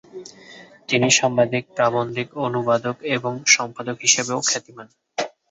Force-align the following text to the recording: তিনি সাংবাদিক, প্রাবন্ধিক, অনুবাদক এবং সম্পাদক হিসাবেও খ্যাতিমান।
তিনি 0.89 1.07
সাংবাদিক, 1.19 1.63
প্রাবন্ধিক, 1.77 2.27
অনুবাদক 2.45 2.95
এবং 3.15 3.33
সম্পাদক 3.47 3.97
হিসাবেও 4.05 4.39
খ্যাতিমান। 4.49 4.87